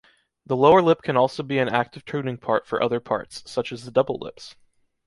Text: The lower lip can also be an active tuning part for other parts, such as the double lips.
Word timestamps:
The 0.47 0.57
lower 0.57 0.81
lip 0.81 1.03
can 1.03 1.15
also 1.15 1.43
be 1.43 1.59
an 1.59 1.69
active 1.69 2.05
tuning 2.05 2.37
part 2.39 2.65
for 2.65 2.81
other 2.81 2.99
parts, 2.99 3.43
such 3.45 3.71
as 3.71 3.85
the 3.85 3.91
double 3.91 4.17
lips. 4.19 4.55